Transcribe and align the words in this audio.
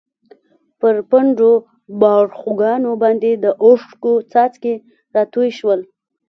پر 0.79 0.95
پڼډو 1.09 1.51
باړخوګانو 2.01 2.91
باندې 3.03 3.31
د 3.43 3.45
اوښکو 3.63 4.13
څاڅکي 4.31 4.73
راتوی 5.15 5.49
شول. 5.57 5.79